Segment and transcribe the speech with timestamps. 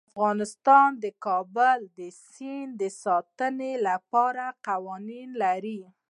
[0.09, 1.79] افغانستان د کابل
[2.31, 5.81] سیند د ساتنې لپاره قوانین لري.